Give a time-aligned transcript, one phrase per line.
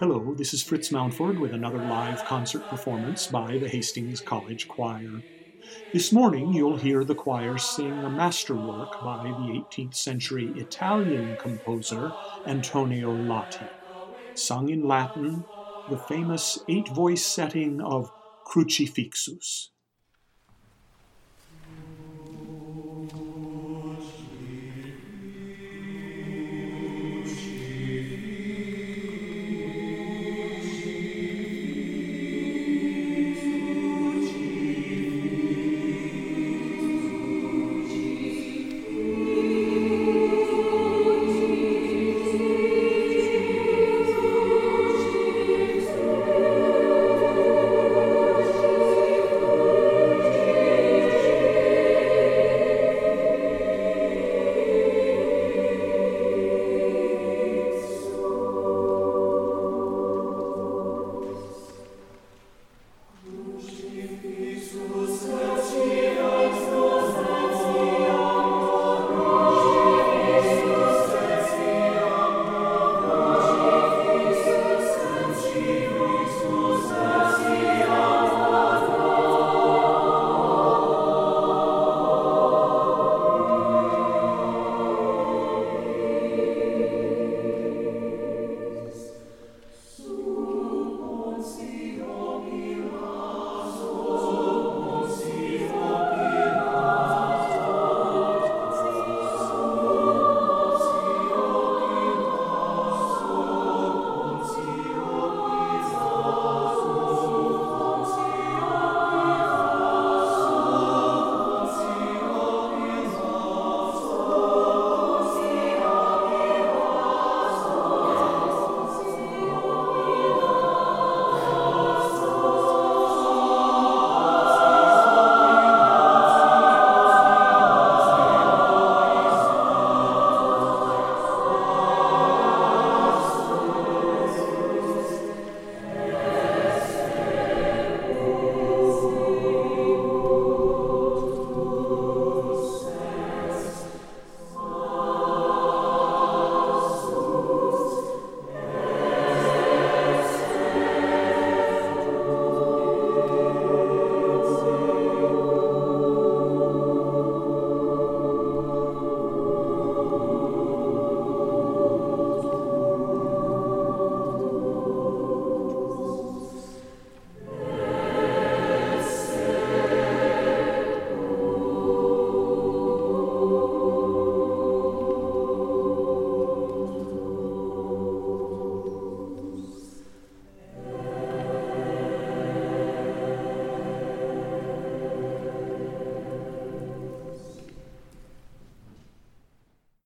[0.00, 0.32] Hello.
[0.32, 5.22] this is Fritz Mountford with another live concert performance by the Hastings College Choir.
[5.92, 12.12] This morning you'll hear the choir sing a masterwork by the 18th century Italian composer
[12.46, 13.66] Antonio Lotti.
[14.34, 15.44] Sung in Latin,
[15.90, 18.12] the famous eight voice setting of
[18.46, 19.70] Crucifixus.